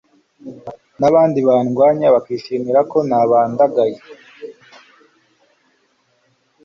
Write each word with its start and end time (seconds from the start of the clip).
n'abandi 0.99 1.39
bandwanya 1.47 2.07
bakishimira 2.15 2.79
ko 2.91 2.97
nabandagaye 3.09 3.97